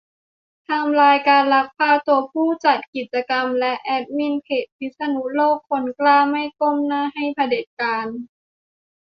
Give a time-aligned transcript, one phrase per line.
[0.63, 8.07] ไทม์ไลน์การลักพาตัวผู้จัดกิจกรรมและแอดมินเพจ พิษณุโลกคนกล้าไม่ก้มหน้าให้เผด็จการ